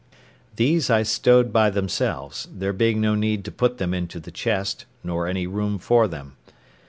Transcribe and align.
These 0.55 0.89
I 0.89 1.03
stowed 1.03 1.53
by 1.53 1.69
themselves, 1.69 2.47
there 2.51 2.73
being 2.73 2.99
no 3.01 3.13
need 3.13 3.45
to 3.45 3.51
put 3.51 3.77
them 3.77 3.93
into 3.93 4.19
the 4.19 4.31
chest, 4.31 4.87
nor 5.03 5.27
any 5.27 5.45
room 5.45 5.77
for 5.77 6.07
them. 6.07 6.37